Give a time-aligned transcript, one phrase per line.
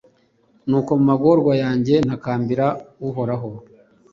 [0.67, 2.67] nuko mu magorwa yanjye, ntakambira
[3.07, 3.49] uhoraho